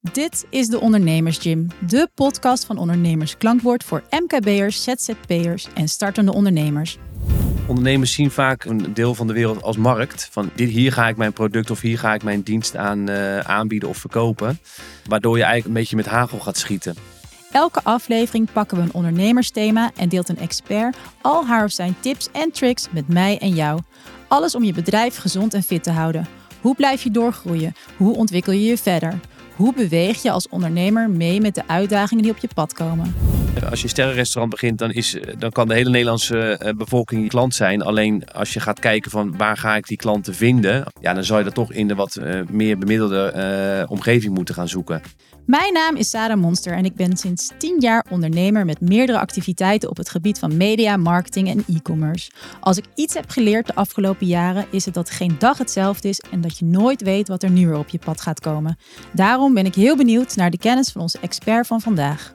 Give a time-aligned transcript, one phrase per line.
[0.00, 6.32] Dit is de Ondernemers Gym, de podcast van Ondernemers Klankwoord voor MKB'ers, ZZP'ers en startende
[6.32, 6.98] ondernemers.
[7.66, 10.28] Ondernemers zien vaak een deel van de wereld als markt.
[10.30, 13.38] Van dit, hier ga ik mijn product of hier ga ik mijn dienst aan uh,
[13.38, 14.58] aanbieden of verkopen.
[15.06, 16.94] Waardoor je eigenlijk een beetje met hagel gaat schieten.
[17.52, 22.28] Elke aflevering pakken we een ondernemersthema en deelt een expert al haar of zijn tips
[22.32, 23.80] en tricks met mij en jou.
[24.28, 26.26] Alles om je bedrijf gezond en fit te houden.
[26.60, 27.74] Hoe blijf je doorgroeien?
[27.96, 29.20] Hoe ontwikkel je je verder?
[29.58, 33.14] Hoe beweeg je als ondernemer mee met de uitdagingen die op je pad komen?
[33.70, 37.28] Als je een sterrenrestaurant begint, dan, is, dan kan de hele Nederlandse eh, bevolking je
[37.28, 37.82] klant zijn.
[37.82, 41.38] Alleen als je gaat kijken van waar ga ik die klanten vinden, ja, dan zou
[41.38, 43.32] je dat toch in de wat meer bemiddelde
[43.84, 45.02] uh, omgeving moeten gaan zoeken.
[45.48, 49.90] Mijn naam is Sarah Monster en ik ben sinds 10 jaar ondernemer met meerdere activiteiten
[49.90, 52.30] op het gebied van media, marketing en e-commerce.
[52.60, 56.22] Als ik iets heb geleerd de afgelopen jaren, is het dat geen dag hetzelfde is
[56.30, 58.78] en dat je nooit weet wat er nu weer op je pad gaat komen.
[59.12, 62.34] Daarom ben ik heel benieuwd naar de kennis van onze expert van vandaag.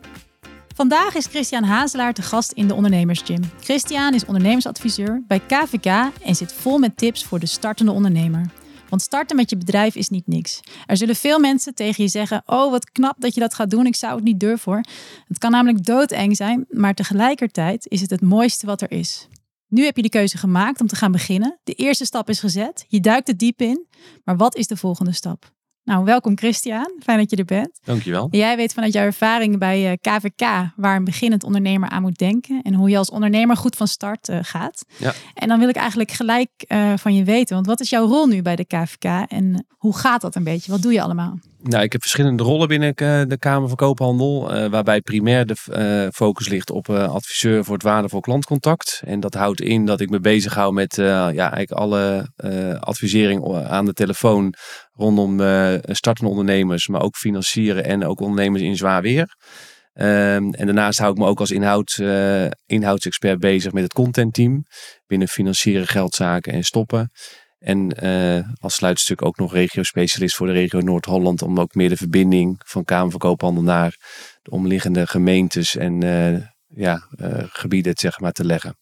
[0.76, 3.42] Vandaag is Christian Hazelaar te gast in de Ondernemersgym.
[3.62, 8.46] Christian is ondernemersadviseur bij KVK en zit vol met tips voor de startende ondernemer.
[8.90, 10.60] Want starten met je bedrijf is niet niks.
[10.86, 13.86] Er zullen veel mensen tegen je zeggen: Oh, wat knap dat je dat gaat doen.
[13.86, 14.88] Ik zou het niet durven.
[15.28, 19.28] Het kan namelijk doodeng zijn, maar tegelijkertijd is het het mooiste wat er is.
[19.68, 21.60] Nu heb je de keuze gemaakt om te gaan beginnen.
[21.64, 22.86] De eerste stap is gezet.
[22.88, 23.88] Je duikt het diep in.
[24.24, 25.53] Maar wat is de volgende stap?
[25.86, 26.92] Nou, welkom Christian.
[27.00, 27.80] Fijn dat je er bent.
[27.84, 28.28] Dankjewel.
[28.32, 32.62] Jij weet vanuit jouw ervaring bij KVK eh, waar een beginnend ondernemer aan moet denken
[32.62, 34.86] en hoe je als ondernemer goed van start uh, gaat.
[34.98, 35.14] Ja.
[35.34, 38.26] En dan wil ik eigenlijk gelijk uh, van je weten, want wat is jouw rol
[38.28, 40.72] nu bij de KVK en hoe gaat dat een beetje?
[40.72, 41.40] Wat doe je allemaal?
[41.66, 42.96] Nou, ik heb verschillende rollen binnen
[43.30, 47.84] de Kamer van Koophandel, uh, waarbij primair de uh, focus ligt op adviseur voor het
[47.84, 49.02] waardevol klantcontact.
[49.06, 52.30] En dat houdt in dat ik me bezighoud met ja, eigenlijk alle
[52.80, 54.54] advisering aan de telefoon
[54.94, 55.40] rondom
[55.82, 59.36] startende ondernemers, maar ook financieren en ook ondernemers in zwaar weer.
[59.96, 62.02] Um, en daarnaast hou ik me ook als inhoud,
[62.66, 64.64] inhoudsexpert bezig met het contentteam
[65.08, 67.12] binnen financieren, geldzaken en stoppen.
[67.64, 71.42] En uh, als sluitstuk ook nog regio-specialist voor de regio Noord-Holland.
[71.42, 73.98] Om ook meer de verbinding van Kamer van Koophandel naar
[74.42, 76.38] de omliggende gemeentes en uh,
[76.68, 78.78] ja, uh, gebieden zeg maar, te leggen.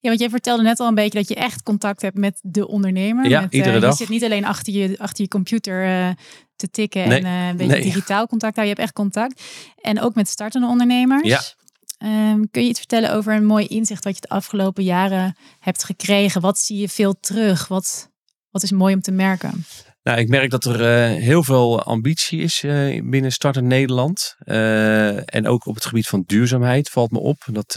[0.00, 2.68] Ja, want jij vertelde net al een beetje dat je echt contact hebt met de
[2.68, 3.28] ondernemer.
[3.28, 3.90] Ja, met, iedere dag.
[3.90, 6.14] Je zit niet alleen achter je, achter je computer
[6.56, 7.82] te tikken nee, en een beetje nee.
[7.82, 8.76] digitaal contact houden.
[8.76, 9.42] Je hebt echt contact.
[9.80, 11.28] En ook met startende ondernemers.
[11.28, 11.40] Ja.
[12.32, 15.84] Um, kun je iets vertellen over een mooi inzicht wat je de afgelopen jaren hebt
[15.84, 16.40] gekregen?
[16.40, 17.68] Wat zie je veel terug?
[17.68, 18.10] Wat,
[18.50, 19.64] wat is mooi om te merken?
[20.08, 24.34] Nou, ik merk dat er uh, heel veel ambitie is uh, binnen Starten Nederland.
[24.44, 27.36] Uh, en ook op het gebied van duurzaamheid valt me op.
[27.52, 27.72] Dat,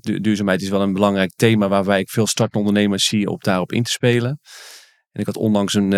[0.00, 3.82] duurzaamheid is wel een belangrijk thema waarbij ik veel startende ondernemers zie op daarop in
[3.82, 4.38] te spelen.
[5.12, 5.92] En ik had onlangs een,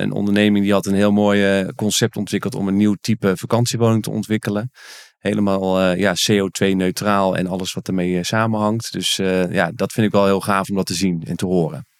[0.00, 4.10] een onderneming die had een heel mooi concept ontwikkeld om een nieuw type vakantiewoning te
[4.10, 4.70] ontwikkelen.
[5.18, 8.92] Helemaal ja, CO2-neutraal en alles wat ermee samenhangt.
[8.92, 9.16] Dus
[9.50, 11.90] ja, dat vind ik wel heel gaaf om dat te zien en te horen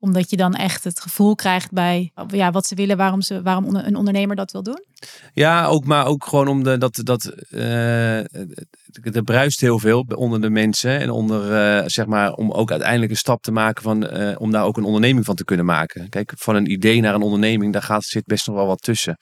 [0.00, 3.74] omdat je dan echt het gevoel krijgt bij ja, wat ze willen, waarom, ze, waarom
[3.74, 4.84] een ondernemer dat wil doen?
[5.32, 8.18] Ja, ook, maar ook gewoon om de, dat, dat uh,
[9.02, 10.98] er bruist heel veel onder de mensen.
[10.98, 14.50] En onder, uh, zeg maar, om ook uiteindelijk een stap te maken van, uh, om
[14.50, 16.08] daar ook een onderneming van te kunnen maken.
[16.08, 19.16] Kijk, van een idee naar een onderneming, daar gaat, zit best nog wel wat tussen.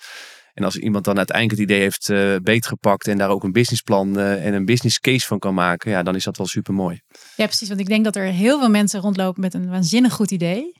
[0.58, 4.18] En als iemand dan uiteindelijk het idee heeft uh, beetgepakt en daar ook een businessplan
[4.18, 7.00] uh, en een business case van kan maken, ja, dan is dat wel super mooi.
[7.36, 7.68] Ja, precies.
[7.68, 10.72] Want ik denk dat er heel veel mensen rondlopen met een waanzinnig goed idee.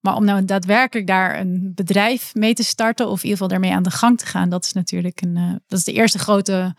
[0.00, 3.72] Maar om nou daadwerkelijk daar een bedrijf mee te starten, of in ieder geval daarmee
[3.72, 6.74] aan de gang te gaan, dat is natuurlijk een, uh, dat is de eerste grote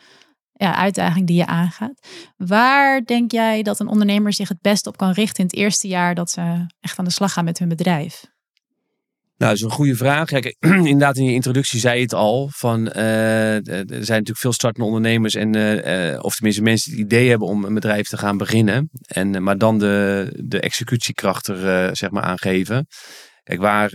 [0.51, 2.07] ja, uitdaging die je aangaat.
[2.37, 5.87] Waar denk jij dat een ondernemer zich het best op kan richten in het eerste
[5.87, 8.33] jaar dat ze echt aan de slag gaan met hun bedrijf?
[9.38, 10.28] Nou, dat is een goede vraag.
[10.28, 10.56] Kijk,
[10.91, 12.50] inderdaad, in je introductie zei je het al.
[12.53, 15.35] Van, uh, er zijn natuurlijk veel startende ondernemers.
[15.35, 18.90] En, uh, of tenminste mensen die het idee hebben om een bedrijf te gaan beginnen.
[19.07, 22.88] En, maar dan de, de executiekracht er zeg maar aangeven.
[23.44, 23.91] Kijk, waar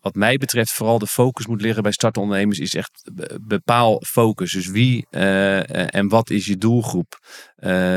[0.00, 2.58] wat mij betreft vooral de focus moet liggen bij startende ondernemers.
[2.58, 3.10] Is echt
[3.46, 4.52] bepaal focus.
[4.52, 7.18] Dus wie en wat is je doelgroep?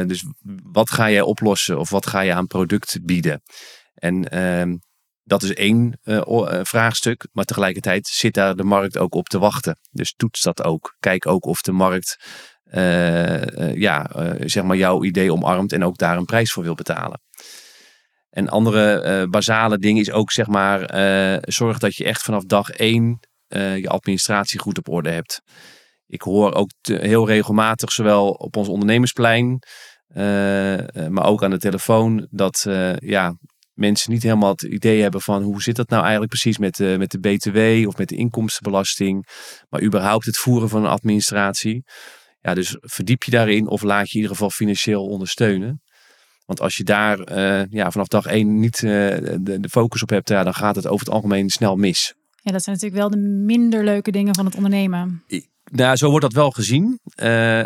[0.05, 0.25] dus
[0.71, 1.79] wat ga jij oplossen?
[1.79, 3.41] Of wat ga je aan product bieden?
[3.94, 4.75] En ehm,
[5.27, 7.27] dat is één uh, vraagstuk.
[7.31, 9.79] Maar tegelijkertijd zit daar de markt ook op te wachten.
[9.91, 10.95] Dus toets dat ook.
[11.00, 12.18] Kijk ook of de markt
[12.71, 14.09] uh, ja,
[14.39, 17.21] zeg maar jouw idee omarmt en ook daar een prijs voor wil betalen.
[18.29, 20.79] En andere basale ding is ook zeg maar
[21.41, 25.41] zorg dat je echt vanaf dag één je administratie goed op orde hebt.
[26.07, 29.59] Ik hoor ook heel regelmatig, zowel op ons ondernemersplein,
[31.09, 32.65] maar ook aan de telefoon, dat
[33.00, 33.35] ja,
[33.77, 36.95] mensen niet helemaal het idee hebben van hoe zit dat nou eigenlijk precies met de,
[36.97, 39.27] met de BTW of met de inkomstenbelasting.
[39.69, 41.83] Maar überhaupt het voeren van een administratie.
[42.39, 45.81] Ja, dus verdiep je daarin of laat je in ieder geval financieel ondersteunen.
[46.45, 50.09] Want als je daar uh, ja, vanaf dag één niet uh, de, de, focus op
[50.09, 52.13] hebt, ja, dan gaat het over het algemeen snel mis.
[52.41, 55.23] Ja, dat zijn natuurlijk wel de minder leuke dingen van het ondernemen.
[55.71, 56.99] Nou, zo wordt dat wel gezien.
[57.23, 57.65] Uh, uh,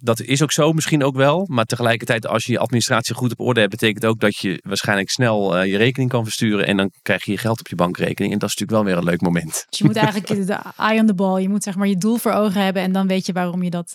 [0.00, 1.46] dat is ook zo misschien ook wel.
[1.48, 5.10] Maar tegelijkertijd, als je je administratie goed op orde hebt, betekent ook dat je waarschijnlijk
[5.10, 6.66] snel uh, je rekening kan versturen.
[6.66, 8.32] En dan krijg je je geld op je bankrekening.
[8.32, 9.66] En dat is natuurlijk wel weer een leuk moment.
[9.70, 11.42] Dus je moet eigenlijk de eye on the ball.
[11.42, 12.82] Je moet zeg maar je doel voor ogen hebben.
[12.82, 13.92] En dan weet je waarom je dat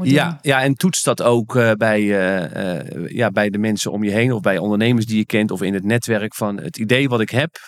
[0.00, 4.04] ja, ja, en toets dat ook uh, bij, uh, uh, ja, bij de mensen om
[4.04, 7.08] je heen of bij ondernemers die je kent of in het netwerk van het idee
[7.08, 7.58] wat ik heb.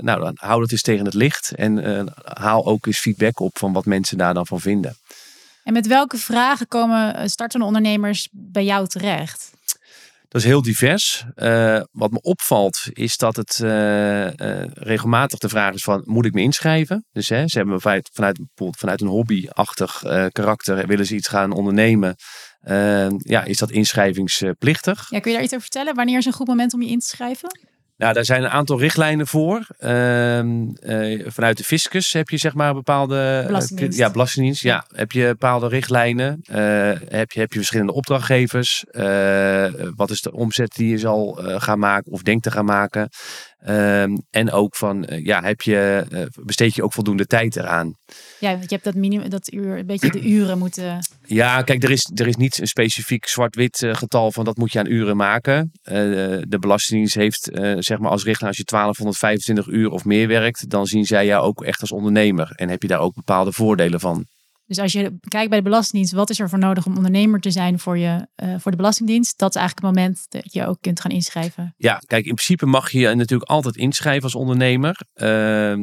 [0.00, 3.72] nou, dan hou dat eens tegen het licht en haal ook eens feedback op van
[3.72, 4.96] wat mensen daar dan van vinden.
[5.64, 9.55] En met welke vragen komen startende ondernemers bij jou terecht?
[10.28, 11.24] Dat is heel divers.
[11.36, 14.30] Uh, wat me opvalt is dat het uh, uh,
[14.74, 17.06] regelmatig de vraag is van moet ik me inschrijven?
[17.12, 20.02] Dus hè, ze hebben vanuit, vanuit, vanuit een hobbyachtig
[20.32, 22.16] karakter willen ze iets gaan ondernemen.
[23.18, 25.10] ja, is dat inschrijvingsplichtig?
[25.10, 25.94] Ja, kun je daar iets over vertellen?
[25.94, 27.75] Wanneer is een goed moment om je in te schrijven?
[27.96, 29.66] Nou, daar zijn een aantal richtlijnen voor.
[29.80, 33.42] Uh, uh, vanuit de fiscus heb je zeg maar bepaalde...
[33.46, 33.98] Belastingdienst.
[33.98, 34.62] ja, belastingdienst.
[34.62, 34.84] Ja.
[34.94, 36.40] heb je bepaalde richtlijnen.
[36.50, 36.56] Uh,
[37.08, 38.84] heb, je, heb je verschillende opdrachtgevers.
[39.96, 43.08] wat is de omzet die je zal gaan maken of denkt te gaan maken.
[43.58, 47.94] Ehm, en ook van, eh, ja, heb je, uh, besteed je ook voldoende tijd eraan?
[48.40, 50.98] Ja, want je hebt dat minimum, dat uur, een beetje de uren moeten.
[51.24, 54.72] Ja, kijk, er is, er is niet een specifiek zwart-wit uh, getal van dat moet
[54.72, 55.70] je aan uren maken.
[55.82, 60.86] de Belastingdienst heeft, zeg maar, als richtlijn als je 1225 uur of meer werkt, dan
[60.86, 62.52] zien zij jou ook echt als ondernemer.
[62.54, 64.26] En heb je daar ook bepaalde voordelen van.
[64.66, 67.50] Dus als je kijkt bij de Belastingdienst, wat is er voor nodig om ondernemer te
[67.50, 69.38] zijn voor, je, uh, voor de Belastingdienst?
[69.38, 71.74] Dat is eigenlijk het moment dat je ook kunt gaan inschrijven.
[71.76, 75.00] Ja, kijk, in principe mag je natuurlijk altijd inschrijven als ondernemer.
[75.14, 75.74] Uh,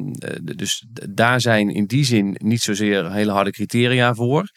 [0.55, 4.51] dus daar zijn in die zin niet zozeer hele harde criteria voor.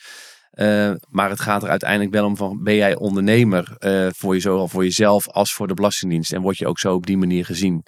[0.53, 4.41] Uh, maar het gaat er uiteindelijk wel om van, ben jij ondernemer uh, voor je,
[4.41, 6.33] zowel voor jezelf als voor de Belastingdienst?
[6.33, 7.83] En word je ook zo op die manier gezien?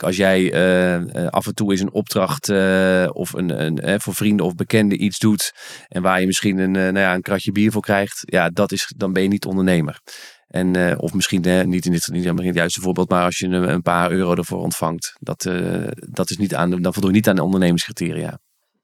[0.00, 4.46] Als jij uh, af en toe eens een opdracht uh, of een, een voor vrienden
[4.46, 5.52] of bekenden iets doet
[5.88, 8.92] en waar je misschien een, nou ja, een kratje bier voor krijgt, ja, dat is,
[8.96, 10.00] dan ben je niet ondernemer.
[10.48, 13.82] En, of misschien niet in dit niet het juiste voorbeeld, maar als je een, een
[13.82, 15.50] paar euro ervoor ontvangt, dat,
[15.94, 18.38] dat is niet aan, dan voldoe je niet aan de ondernemingscriteria.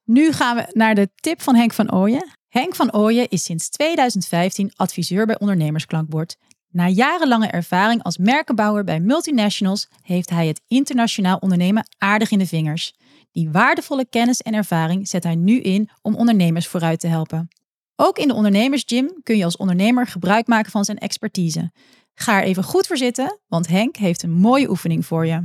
[0.04, 2.36] Nu gaan we naar de tip van Henk van Ooyen.
[2.48, 6.36] Henk van Ooyen is sinds 2015 adviseur bij Ondernemersklankbord
[6.70, 12.46] na jarenlange ervaring als merkenbouwer bij multinationals heeft hij het internationaal ondernemen aardig in de
[12.46, 12.94] vingers.
[13.32, 17.48] Die waardevolle kennis en ervaring zet hij nu in om ondernemers vooruit te helpen.
[17.96, 21.72] Ook in de ondernemersgym kun je als ondernemer gebruik maken van zijn expertise.
[22.14, 25.40] Ga er even goed voor zitten, want Henk heeft een mooie oefening voor je.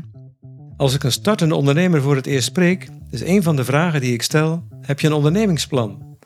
[0.78, 4.14] Als ik een startende ondernemer voor het eerst spreek, is een van de vragen die
[4.14, 6.18] ik stel: heb je een ondernemingsplan?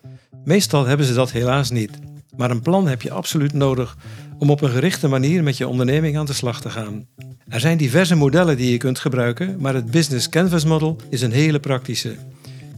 [0.43, 2.00] Meestal hebben ze dat helaas niet,
[2.35, 3.97] maar een plan heb je absoluut nodig
[4.39, 7.06] om op een gerichte manier met je onderneming aan de slag te gaan.
[7.48, 11.31] Er zijn diverse modellen die je kunt gebruiken, maar het Business Canvas Model is een
[11.31, 12.16] hele praktische.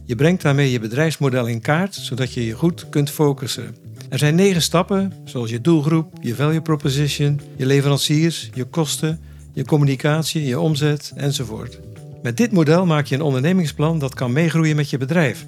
[0.04, 3.76] Je brengt daarmee je bedrijfsmodel in kaart, zodat je je goed kunt focussen.
[4.08, 9.20] Er zijn negen stappen, zoals je doelgroep, je value proposition, je leveranciers, je kosten,
[9.52, 11.78] je communicatie, je omzet enzovoort.
[12.22, 15.46] Met dit model maak je een ondernemingsplan dat kan meegroeien met je bedrijf.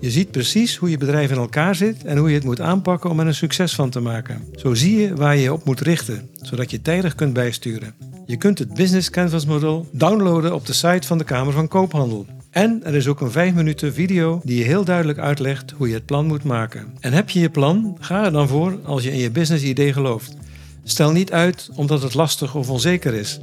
[0.00, 3.10] Je ziet precies hoe je bedrijf in elkaar zit en hoe je het moet aanpakken
[3.10, 4.44] om er een succes van te maken.
[4.52, 7.94] Zo zie je waar je je op moet richten, zodat je tijdig kunt bijsturen.
[8.26, 12.26] Je kunt het Business Canvas model downloaden op de site van de Kamer van Koophandel.
[12.50, 15.94] En er is ook een 5 minuten video die je heel duidelijk uitlegt hoe je
[15.94, 16.92] het plan moet maken.
[17.00, 19.92] En heb je je plan, ga er dan voor als je in je business idee
[19.92, 20.36] gelooft.
[20.84, 23.40] Stel niet uit omdat het lastig of onzeker is.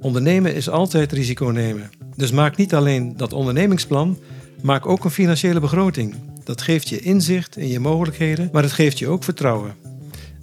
[0.00, 1.90] Ondernemen is altijd risico nemen.
[2.16, 4.18] Dus maak niet alleen dat ondernemingsplan,
[4.62, 6.14] Maak ook een financiële begroting.
[6.44, 9.74] Dat geeft je inzicht in je mogelijkheden, maar het geeft je ook vertrouwen.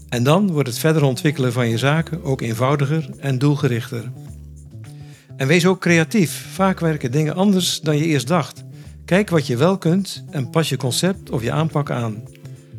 [0.10, 4.12] En dan wordt het verder ontwikkelen van je zaken ook eenvoudiger en doelgerichter.
[5.36, 6.46] En wees ook creatief.
[6.54, 8.64] Vaak werken dingen anders dan je eerst dacht.
[9.06, 12.24] Kijk wat je wel kunt en pas je concept of je aanpak aan.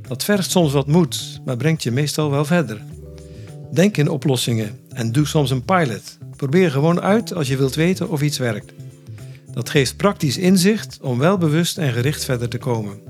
[0.09, 2.80] Dat vergt soms wat moed, maar brengt je meestal wel verder.
[3.73, 6.18] Denk in oplossingen en doe soms een pilot.
[6.37, 8.73] Probeer gewoon uit als je wilt weten of iets werkt.
[9.58, 13.00] Dat geeft praktisch inzicht om wel bewust en gericht verder te komen.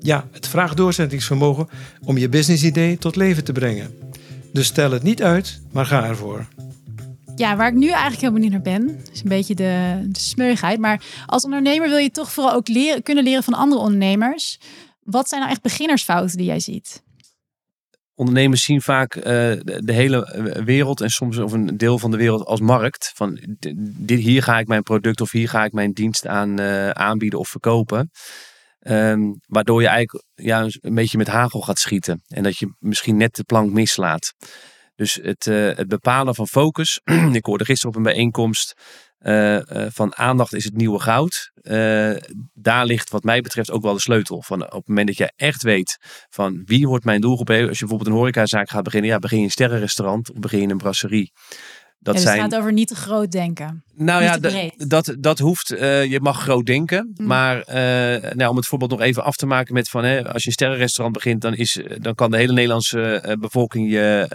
[0.00, 1.68] Ja, het vraagt doorzettingsvermogen
[2.04, 3.90] om je businessidee tot leven te brengen.
[4.52, 6.46] Dus stel het niet uit, maar ga ervoor.
[7.36, 10.78] Ja, waar ik nu eigenlijk heel benieuwd naar ben, is een beetje de, de smeugheid.
[10.78, 14.58] Maar als ondernemer wil je toch vooral ook leren, kunnen leren van andere ondernemers.
[15.02, 17.02] Wat zijn nou echt beginnersfouten die jij ziet?
[18.16, 22.44] Ondernemers zien vaak uh, de, hele wereld en soms of een deel van de wereld
[22.44, 23.12] als markt.
[23.14, 23.58] Van
[23.98, 27.38] dit, hier ga ik mijn product of hier ga ik mijn dienst aan uh, aanbieden
[27.38, 28.10] of verkopen.
[28.80, 32.22] Um, waardoor je eigenlijk ja, een beetje met hagel gaat schieten.
[32.28, 34.32] En dat je misschien net de plank mislaat.
[34.94, 35.44] Dus het,
[35.76, 37.00] het bepalen van focus.
[37.32, 38.74] ik hoorde gisteren op een bijeenkomst
[39.26, 41.50] uh, van aandacht is het nieuwe goud.
[41.62, 42.16] Uh,
[42.52, 44.42] daar ligt wat mij betreft ook wel de sleutel.
[44.42, 47.50] Van op het moment dat je echt weet van wie wordt mijn doelgroep.
[47.50, 49.10] Als je bijvoorbeeld een horecazaak gaat beginnen.
[49.10, 51.32] Ja, begin je een sterrenrestaurant of begin je een brasserie.
[51.98, 52.42] Dat ja, dus zijn...
[52.42, 53.84] het gaat over niet te groot denken.
[53.98, 54.38] Nou ja,
[54.76, 55.72] dat, dat hoeft.
[55.72, 57.12] Uh, je mag groot denken.
[57.16, 57.26] Mm.
[57.26, 60.42] Maar uh, nou, om het voorbeeld nog even af te maken met van hè, als
[60.42, 64.26] je een sterrenrestaurant begint, dan, is, dan kan de hele Nederlandse uh, bevolking je,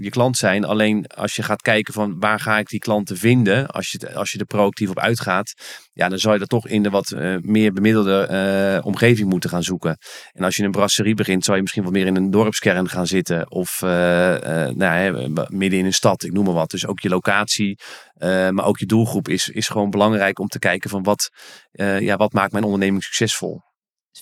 [0.00, 0.64] je klant zijn.
[0.64, 4.30] Alleen als je gaat kijken van waar ga ik die klanten vinden, als je, als
[4.30, 5.52] je er proactief op uitgaat,
[5.92, 9.98] ja, dan zou je dat toch in de wat meer bemiddelde omgeving moeten gaan zoeken.
[10.32, 13.06] En als je een brasserie begint, zou je misschien wat meer in een dorpskern gaan
[13.06, 13.50] zitten.
[13.50, 16.70] Of nou, midden in een stad, ik noem maar wat.
[16.70, 17.78] Dus ook je locatie,
[18.20, 21.28] maar ook je doel doelgroep is, is gewoon belangrijk om te kijken van wat,
[21.72, 23.60] uh, ja, wat maakt mijn onderneming succesvol.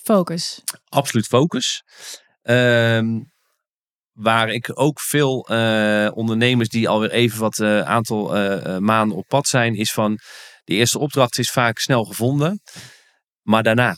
[0.03, 0.61] Focus.
[0.89, 1.83] Absoluut focus.
[2.43, 3.01] Uh,
[4.11, 8.29] waar ik ook veel uh, ondernemers die alweer even wat aantal
[8.79, 10.19] maanden op pad zijn, is van
[10.63, 12.61] de eerste opdracht is vaak snel gevonden.
[13.41, 13.97] Maar daarna,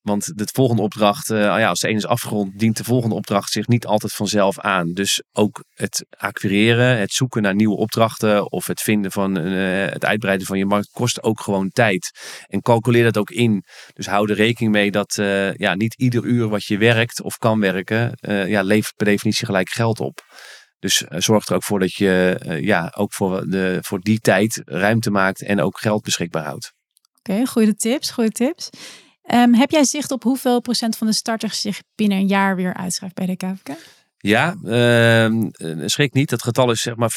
[0.00, 3.50] want de volgende opdracht, uh, ja, als de ene is afgerond, dient de volgende opdracht
[3.50, 4.92] zich niet altijd vanzelf aan.
[4.92, 10.04] Dus ook het acquireren, het zoeken naar nieuwe opdrachten of het vinden van uh, het
[10.04, 12.10] uitbreiden van je markt kost ook gewoon tijd.
[12.46, 13.64] En calculeer dat ook in.
[13.92, 17.36] Dus hou er rekening mee dat uh, ja, niet ieder uur wat je werkt of
[17.36, 20.20] kan werken, ja, levert per definitie gelijk geld op.
[20.78, 25.10] Dus zorg er ook voor dat je ja, ook voor, de, voor die tijd ruimte
[25.10, 26.72] maakt en ook geld beschikbaar houdt.
[27.18, 28.70] Oké, goede tips, goede tips.
[29.34, 32.74] Um, heb jij zicht op hoeveel procent van de starters zich binnen een jaar weer
[32.74, 33.76] uitschrijft bij de KVK?
[34.22, 36.30] Ja, uh, schrik niet.
[36.30, 37.14] Dat getal is zeg maar 50%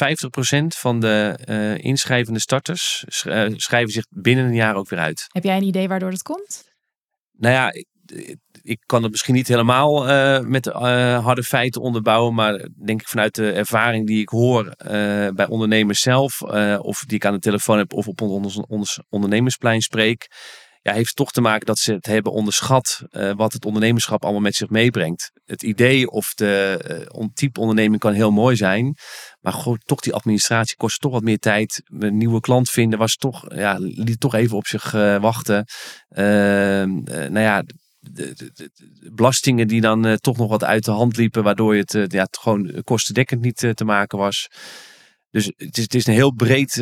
[0.67, 5.27] van de uh, inschrijvende starters uh, schrijven zich binnen een jaar ook weer uit.
[5.31, 6.71] Heb jij een idee waardoor dat komt?
[7.31, 7.87] Nou ja, ik,
[8.61, 13.35] ik kan het misschien niet helemaal uh, met harde feiten onderbouwen, maar denk ik vanuit
[13.35, 14.75] de ervaring die ik hoor
[15.35, 16.41] bij ondernemers zelf,
[16.81, 20.27] of die ik aan de telefoon heb of op ons, ons ondernemersplein spreek,
[20.83, 24.41] ja, heeft toch te maken dat ze het hebben onderschat uh, wat het ondernemerschap allemaal
[24.41, 25.31] met zich meebrengt.
[25.45, 26.79] Het idee of de
[27.17, 28.97] uh, type onderneming kan heel mooi zijn,
[29.39, 31.81] maar gewoon toch die administratie kost toch wat meer tijd.
[31.85, 35.65] Een nieuwe klant vinden was toch, ja, liet toch even op zich uh, wachten.
[36.09, 37.63] Ehm, nou ja,
[37.99, 38.71] de,
[39.13, 43.41] belastingen die dan toch nog wat uit de hand liepen, waardoor het ja, gewoon kostendekkend
[43.41, 44.47] niet te maken was.
[45.33, 46.73] Dus het is, het is een heel breed,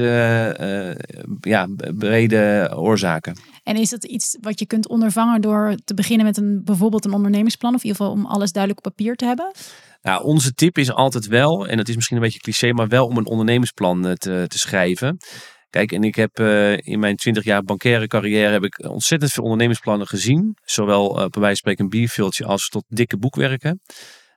[1.40, 1.68] ja,
[1.98, 3.36] brede oorzaken.
[3.64, 7.14] En is dat iets wat je kunt ondervangen door te beginnen met een, bijvoorbeeld een
[7.14, 7.74] ondernemersplan?
[7.76, 9.52] Of in ieder geval om alles duidelijk op papier te hebben?
[10.02, 13.08] Nou, onze tip is altijd wel, en dat is misschien een beetje cliché, maar wel
[13.08, 15.18] om een ondernemersplan eh, te, te schrijven.
[15.70, 19.44] Kijk, en ik heb uh, in mijn 20 jaar bankaire carrière heb ik ontzettend veel
[19.44, 20.58] ondernemersplannen gezien.
[20.64, 23.80] Zowel uh, bij wijze van spreken een bierveeltje als tot dikke boekwerken.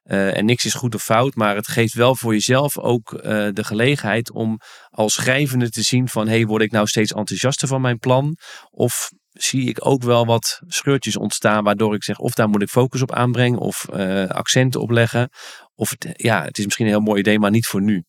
[0.04, 3.20] Uh, en niks is goed of fout, maar het geeft wel voor jezelf ook uh,
[3.52, 7.80] de gelegenheid om als schrijvende te zien van hey, word ik nou steeds enthousiaster van
[7.80, 8.36] mijn plan?
[8.70, 12.68] Of zie ik ook wel wat scheurtjes ontstaan waardoor ik zeg of daar moet ik
[12.68, 15.28] focus op aanbrengen of uh, accenten op leggen.
[15.74, 18.04] Of ja, het is misschien een heel mooi idee, maar niet voor nu.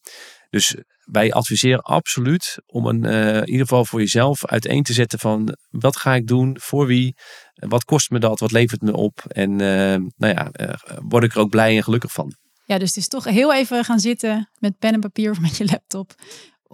[0.49, 0.75] Dus
[1.05, 5.97] wij adviseren absoluut om een, in ieder geval voor jezelf uiteen te zetten van wat
[5.97, 7.15] ga ik doen, voor wie,
[7.55, 9.57] wat kost me dat, wat levert me op en uh,
[10.17, 10.51] nou ja,
[11.07, 12.33] word ik er ook blij en gelukkig van.
[12.65, 15.57] Ja, dus het is toch heel even gaan zitten met pen en papier of met
[15.57, 16.15] je laptop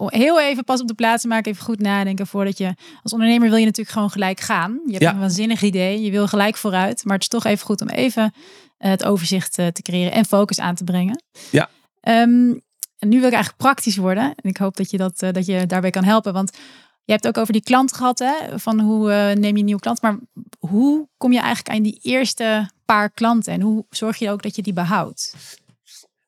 [0.06, 3.58] heel even pas op de plaats maken, even goed nadenken voordat je als ondernemer wil
[3.58, 4.80] je natuurlijk gewoon gelijk gaan.
[4.86, 7.80] Je hebt een waanzinnig idee, je wil gelijk vooruit, maar het is toch even goed
[7.80, 8.32] om even
[8.78, 11.22] eh, het overzicht eh, te creëren en focus aan te brengen.
[11.50, 11.68] Ja.
[12.02, 12.60] Um,
[12.98, 15.66] en nu wil ik eigenlijk praktisch worden en ik hoop dat je dat dat je
[15.66, 16.58] daarbij kan helpen, want
[17.04, 18.58] je hebt ook over die klant gehad, hè?
[18.58, 20.18] Van hoe neem je een nieuwe klant, maar
[20.58, 24.56] hoe kom je eigenlijk aan die eerste paar klanten en hoe zorg je ook dat
[24.56, 25.34] je die behoudt?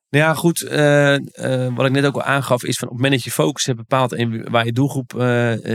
[0.09, 0.61] Nou ja, goed.
[0.61, 3.41] Uh, uh, wat ik net ook al aangaf, is van op het moment dat je
[3.41, 5.11] focus hebt bepaald en waar je doelgroep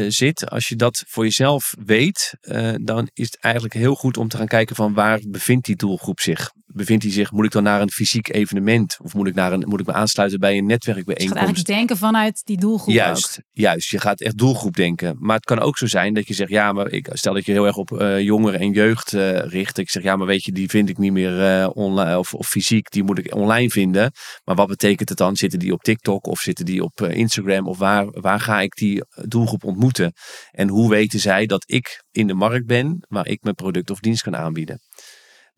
[0.09, 2.35] zit, als je dat voor jezelf weet,
[2.83, 6.21] dan is het eigenlijk heel goed om te gaan kijken van waar bevindt die doelgroep
[6.21, 9.53] zich bevindt hij zich, moet ik dan naar een fysiek evenement of moet ik, naar
[9.53, 11.35] een, moet ik me aansluiten bij een netwerkbijeenkomst?
[11.35, 12.95] Je gaat eigenlijk denken vanuit die doelgroep.
[12.95, 13.45] Juist, ook.
[13.53, 13.91] juist.
[13.91, 15.17] Je gaat echt doelgroep denken.
[15.19, 17.53] Maar het kan ook zo zijn dat je zegt, ja, maar ik stel dat je
[17.53, 19.79] heel erg op uh, jongeren en jeugd uh, richt.
[19.79, 22.47] Ik zeg, ja, maar weet je, die vind ik niet meer uh, online of, of,
[22.47, 24.13] fysiek, die moet ik online vinden.
[24.45, 25.37] Maar wat betekent het dan?
[25.37, 29.05] Zitten die op TikTok of zitten die op Instagram of waar, waar ga ik die
[29.15, 30.13] doelgroep ontmoeten?
[30.51, 34.01] En hoe weten zij dat ik in de markt ben waar ik mijn product of
[34.01, 34.81] dienst kan aanbieden?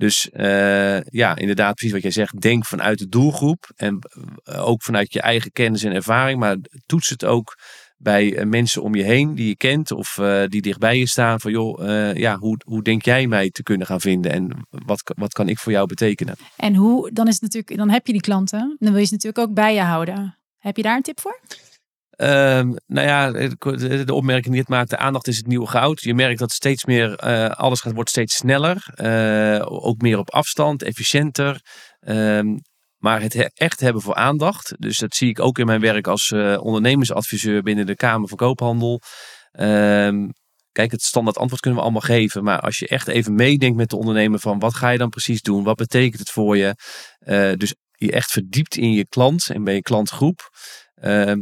[0.02, 0.28] Dus
[1.10, 2.40] ja, inderdaad, precies wat jij zegt.
[2.40, 3.98] Denk vanuit de doelgroep en
[4.44, 6.38] ook vanuit je eigen kennis en ervaring.
[6.38, 6.56] Maar
[6.86, 7.56] toets het ook
[7.96, 10.18] bij eh, mensen om je heen die je kent of
[10.48, 11.40] die dichtbij je staan.
[11.40, 11.78] Van joh,
[12.16, 15.58] ja, hoe, hoe denk jij mij te kunnen gaan vinden en wat, wat kan ik
[15.58, 16.36] voor jou betekenen?
[16.56, 19.12] En hoe, dan is het natuurlijk, dan heb je die klanten, dan wil je ze
[19.12, 20.38] natuurlijk ook bij je houden.
[20.58, 21.40] Heb je daar een tip voor?
[22.22, 23.30] Um, nou ja,
[24.04, 26.00] de opmerking die het maakt, de aandacht is het nieuwe goud.
[26.00, 28.86] Je merkt dat steeds meer, uh, alles gaat, wordt steeds sneller.
[28.96, 31.60] Uh, ook meer op afstand, efficiënter.
[32.00, 32.60] Um,
[32.96, 34.74] maar het echt hebben voor aandacht.
[34.78, 38.36] Dus dat zie ik ook in mijn werk als uh, ondernemersadviseur binnen de Kamer van
[38.36, 39.00] Koophandel.
[39.52, 40.32] Um,
[40.72, 42.44] kijk, het standaard antwoord kunnen we allemaal geven.
[42.44, 45.42] Maar als je echt even meedenkt met de ondernemer van wat ga je dan precies
[45.42, 45.64] doen?
[45.64, 46.74] Wat betekent het voor je?
[47.56, 50.50] Dus je echt verdiept in je klant en bij je klantgroep.
[51.02, 51.32] Uh,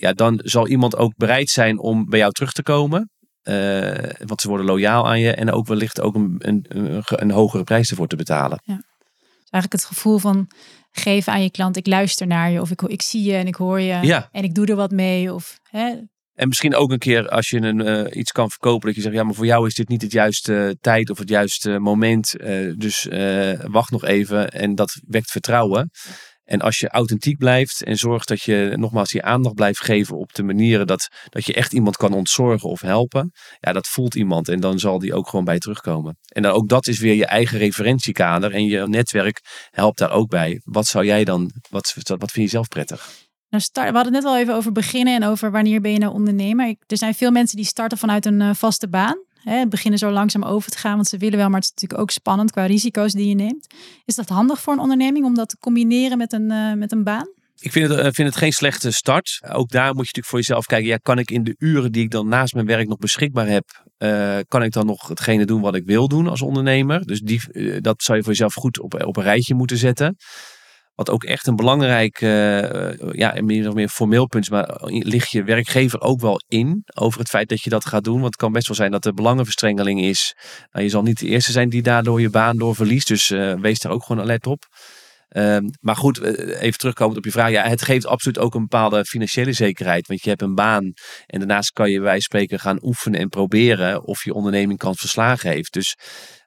[0.00, 3.10] ja, dan zal iemand ook bereid zijn om bij jou terug te komen.
[3.42, 7.30] Uh, want ze worden loyaal aan je en ook wellicht ook een, een, een, een
[7.30, 8.60] hogere prijs ervoor te betalen.
[8.64, 8.74] Ja.
[8.74, 10.50] Dus eigenlijk het gevoel van
[10.90, 11.76] geven aan je klant.
[11.76, 14.28] Ik luister naar je of ik, ik zie je en ik hoor je ja.
[14.32, 15.34] en ik doe er wat mee.
[15.34, 15.94] Of, hè.
[16.34, 19.14] En misschien ook een keer als je een, uh, iets kan verkopen dat je zegt,
[19.14, 22.34] ja, maar voor jou is dit niet het juiste tijd of het juiste moment.
[22.40, 23.08] Uh, dus
[23.62, 25.90] wacht nog even en dat wekt vertrouwen.
[26.50, 30.32] En als je authentiek blijft en zorgt dat je nogmaals je aandacht blijft geven op
[30.32, 33.30] de manieren dat, dat je echt iemand kan ontzorgen of helpen,
[33.60, 36.18] ja, dat voelt iemand en dan zal die ook gewoon bij terugkomen.
[36.28, 39.40] En dan ook dat is weer je eigen referentiekader en je netwerk
[39.70, 40.60] helpt daar ook bij.
[40.64, 43.28] Wat zou jij dan, wat, wat vind je zelf prettig?
[43.48, 46.12] Nou, we hadden het net al even over beginnen en over wanneer ben je nou
[46.12, 46.76] ondernemer.
[46.86, 49.24] Er zijn veel mensen die starten vanuit een uh, vaste baan.
[49.68, 52.10] Beginnen zo langzaam over te gaan, want ze willen wel, maar het is natuurlijk ook
[52.10, 53.66] spannend qua risico's die je neemt.
[54.04, 57.04] Is dat handig voor een onderneming om dat te combineren met een, uh, met een
[57.04, 57.28] baan?
[57.60, 59.40] Ik vind het, uh, vind het geen slechte start.
[59.48, 60.88] Ook daar moet je natuurlijk voor jezelf kijken.
[60.88, 63.84] Ja, kan ik in de uren die ik dan naast mijn werk nog beschikbaar heb,
[63.98, 67.06] uh, kan ik dan nog hetgene doen wat ik wil doen als ondernemer?
[67.06, 67.40] Dus die,
[67.80, 70.16] dat zou je voor jezelf goed op, op een rijtje moeten zetten.
[71.00, 75.30] Wat ook echt een belangrijk, uh, ja, meer of meer formeel punt is, maar ligt
[75.30, 78.20] je werkgever ook wel in over het feit dat je dat gaat doen?
[78.20, 80.34] Want het kan best wel zijn dat er belangenverstrengeling is.
[80.72, 83.54] Nou, je zal niet de eerste zijn die daardoor je baan door verliest, dus uh,
[83.54, 84.66] wees daar ook gewoon alert op.
[85.36, 86.22] Um, maar goed,
[86.58, 87.50] even terugkomend op je vraag.
[87.50, 90.06] Ja, het geeft absoluut ook een bepaalde financiële zekerheid.
[90.06, 90.92] Want je hebt een baan
[91.26, 95.50] en daarnaast kan je bij spreken gaan oefenen en proberen of je onderneming kan verslagen
[95.50, 95.72] heeft.
[95.72, 95.96] Dus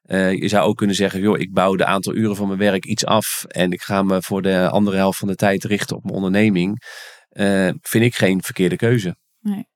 [0.06, 2.86] uh, je zou ook kunnen zeggen, joh, ik bouw de aantal uren van mijn werk
[2.86, 6.04] iets af en ik ga me voor de andere helft van de tijd richten op
[6.04, 6.84] mijn onderneming.
[7.32, 9.16] Uh, vind ik geen verkeerde keuze.
[9.40, 9.68] Nee.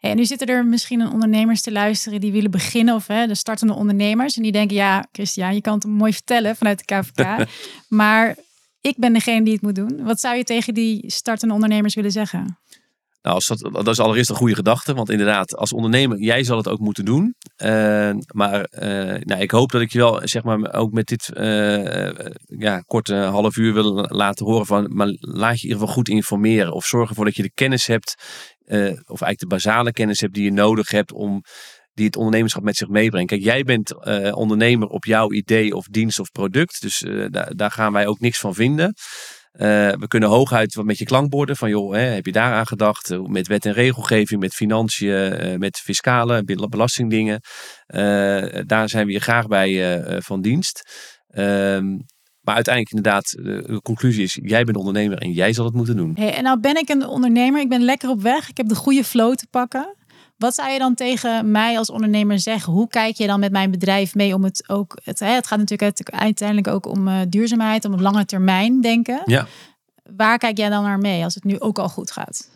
[0.00, 3.34] en nu zitten er misschien een ondernemers te luisteren die willen beginnen, of hè, de
[3.34, 4.36] startende ondernemers.
[4.36, 7.48] En die denken, ja, Christian, je kan het mooi vertellen vanuit de KVK.
[7.88, 8.36] maar
[8.80, 10.04] ik ben degene die het moet doen.
[10.04, 12.58] Wat zou je tegen die startende ondernemers willen zeggen?
[13.22, 14.94] Nou, als dat, dat is allereerst een goede gedachte.
[14.94, 17.34] Want inderdaad, als ondernemer, jij zal het ook moeten doen.
[17.62, 21.30] Uh, maar uh, nou, ik hoop dat ik je wel, zeg maar, ook met dit
[21.36, 22.10] uh,
[22.46, 26.08] ja, korte half uur wil laten horen van, maar laat je in ieder geval goed
[26.08, 26.72] informeren.
[26.72, 28.14] Of zorg ervoor dat je de kennis hebt,
[29.06, 31.42] of eigenlijk de basale kennis hebt die je nodig hebt om
[31.94, 33.30] die het ondernemerschap met zich meebrengt.
[33.30, 33.94] Kijk, jij bent
[34.34, 36.80] ondernemer op jouw idee of dienst of product.
[36.80, 38.94] Dus daar, daar gaan wij ook niks van vinden.
[39.52, 43.10] Uh, we kunnen hooguit wat met je klankborden van joh, hè, heb je daaraan gedacht?
[43.10, 47.40] Eh, met wet en regelgeving, met financiën, uh, met fiscale, belastingdingen.
[48.66, 50.82] Daar zijn we je graag bij van dienst.
[51.28, 51.96] Ehm,
[52.40, 56.12] maar uiteindelijk inderdaad, de conclusie is, jij bent ondernemer en jij zal het moeten doen.
[56.14, 58.74] Hey, en nou ben ik een ondernemer, ik ben lekker op weg, ik heb de
[58.74, 59.94] goede flow te pakken.
[60.42, 62.72] Wat zou je dan tegen mij als ondernemer zeggen?
[62.72, 64.98] Hoe kijk je dan met mijn bedrijf mee om het ook...
[65.04, 69.22] Het, het gaat natuurlijk uiteindelijk ook om uh, duurzaamheid, om het lange termijn denken.
[69.24, 69.46] Ja.
[70.16, 72.50] Waar kijk jij dan naar mee als het nu ook al goed gaat?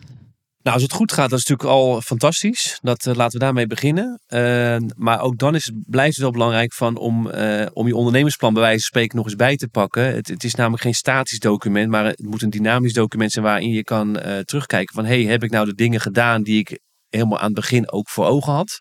[0.62, 2.78] Nou, als het goed gaat, dat is natuurlijk al fantastisch.
[2.82, 4.20] Dat uh, laten we daarmee beginnen.
[4.28, 8.52] Uh, maar ook dan is, blijft het wel belangrijk van om, uh, om je ondernemersplan
[8.52, 10.14] bij wijze van spreken nog eens bij te pakken.
[10.14, 13.70] Het, het, is namelijk geen statisch document, maar het moet een dynamisch document zijn waarin
[13.70, 16.78] je kan terugkijken van hey, heb ik nou de dingen gedaan die ik
[17.10, 18.80] helemaal aan het begin ook voor ogen had.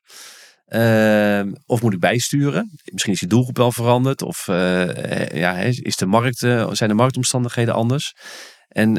[0.68, 2.80] Uh, of moet ik bijsturen?
[2.84, 4.22] Misschien is je doelgroep wel veranderd.
[4.22, 8.14] Of uh, ja, is de markt, uh, zijn de marktomstandigheden anders?
[8.68, 8.92] En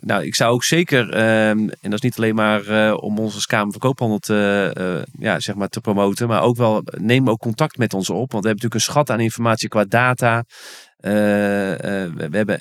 [0.00, 3.46] nou, ik zou ook zeker, ehm, en dat is niet alleen maar om ons als
[3.46, 8.10] Kamer te, ja, zeg maar te promoten, maar ook wel neem ook contact met ons
[8.10, 8.32] op.
[8.32, 10.44] Want we hebben natuurlijk een schat aan informatie qua data.
[11.06, 12.58] We hebben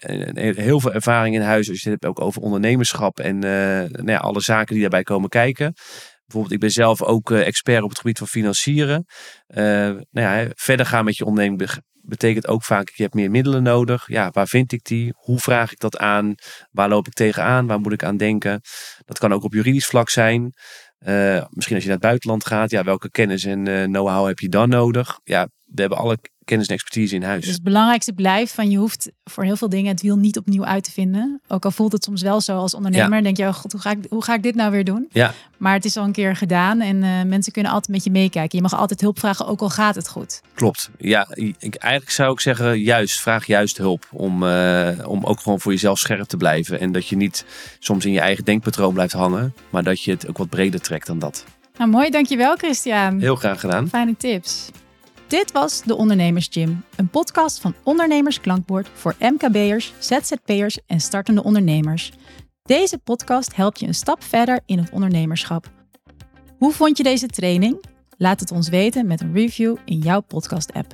[0.62, 1.68] heel veel ervaring in huis.
[1.68, 5.74] Dus je hebt ook over ondernemerschap en nou ja, alle zaken die daarbij komen kijken.
[6.26, 9.06] Bijvoorbeeld, ik ben zelf ook uh, expert op het gebied van financieren.
[9.48, 11.70] Uh, nou ja, verder gaan met je onderneming
[12.02, 14.08] betekent ook vaak, je hebt meer middelen nodig.
[14.08, 15.14] Ja, waar vind ik die?
[15.16, 16.36] Hoe vraag ik dat aan?
[16.72, 17.68] Waar loop ik tegenaan?
[17.68, 18.62] Waar moet ik aan denken?
[19.06, 20.54] Dat kan ook op juridisch vlak zijn.
[21.00, 24.50] Uh, misschien als je naar het buitenland gaat, ja, welke kennis en know-how heb je
[24.50, 25.20] dan nodig?
[25.24, 27.46] Ja, we hebben alle kennis en expertise in huis.
[27.46, 30.66] Dus het belangrijkste blijft van je hoeft voor heel veel dingen het wiel niet opnieuw
[30.66, 31.42] uit te vinden.
[31.48, 33.18] Ook al voelt het soms wel zo als ondernemer.
[33.18, 33.24] Ja.
[33.24, 35.08] denk je, oh god, hoe ga, ik, hoe ga ik dit nou weer doen?
[35.12, 35.34] Ja.
[35.58, 38.58] Maar het is al een keer gedaan en eh, mensen kunnen altijd met je meekijken.
[38.58, 40.42] Je mag altijd hulp vragen, ook al gaat het goed.
[40.54, 40.90] Klopt.
[40.98, 44.08] Ja, ik, eigenlijk zou ik zeggen, juist, vraag juist hulp.
[44.12, 46.80] Om, eh, om ook gewoon voor jezelf scherp te blijven.
[46.80, 47.46] En dat je niet
[47.80, 49.54] soms in je eigen denkpatroon blijft hangen.
[49.70, 51.46] Maar dat je het ook wat breder trekt dan dat.
[51.78, 53.20] Nou mooi, dankjewel Christian.
[53.20, 53.90] Heel graag gedaan.
[53.90, 54.70] Fijne tips.
[55.28, 61.44] Dit was de Ondernemers Gym, een podcast van Ondernemers Klankbord voor MKB'ers, ZZP'ers en startende
[61.44, 62.12] ondernemers.
[62.64, 65.72] Deze podcast helpt je een stap verder in het ondernemerschap.
[66.58, 67.84] Hoe vond je deze training?
[68.18, 70.94] Laat het ons weten met een review in jouw podcast-app.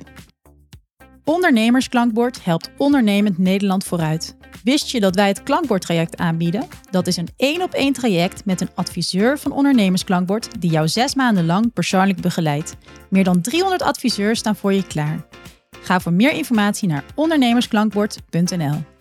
[1.24, 4.36] Ondernemersklankbord helpt ondernemend Nederland vooruit.
[4.64, 6.66] Wist je dat wij het klankbordtraject aanbieden?
[6.90, 11.14] Dat is een één op één traject met een adviseur van Ondernemersklankbord die jou zes
[11.14, 12.76] maanden lang persoonlijk begeleidt.
[13.10, 15.26] Meer dan 300 adviseurs staan voor je klaar.
[15.82, 18.91] Ga voor meer informatie naar ondernemersklankbord.nl.